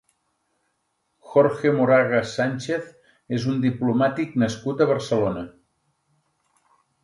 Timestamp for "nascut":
4.45-4.85